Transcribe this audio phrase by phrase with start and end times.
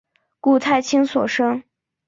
[0.39, 1.61] 顾太清所生。